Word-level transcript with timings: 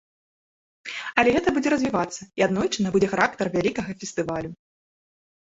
Але 1.23 1.29
гэта 1.35 1.49
будзе 1.57 1.69
развівацца, 1.75 2.21
і 2.41 2.47
аднойчы 2.47 2.79
набудзе 2.87 3.09
характар 3.13 3.45
вялікага 3.59 3.91
фестывалю. 4.01 4.49